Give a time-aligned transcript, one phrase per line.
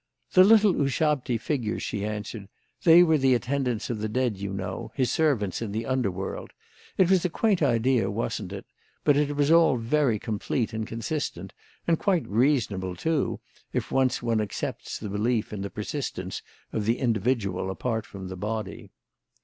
[0.31, 2.49] "The little Ushabti figures," she answered;
[2.85, 6.53] "they were the attendants of the dead, you know, his servants in the under world.
[6.97, 8.65] It was a quaint idea, wasn't it?
[9.03, 11.53] But it was all very complete and consistent,
[11.87, 13.41] and quite reasonable, too,
[13.73, 16.41] if once one accepts the belief in the persistence
[16.73, 18.89] of the individual apart from the body."